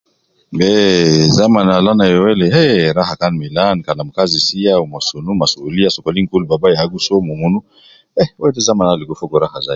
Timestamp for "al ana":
1.75-2.05, 8.63-8.99